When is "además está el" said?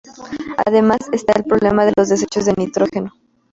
0.65-1.43